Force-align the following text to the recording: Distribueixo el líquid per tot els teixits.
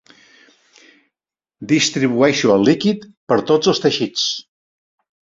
Distribueixo 1.71 2.53
el 2.55 2.65
líquid 2.71 3.05
per 3.33 3.39
tot 3.53 3.69
els 3.73 3.83
teixits. 3.85 4.25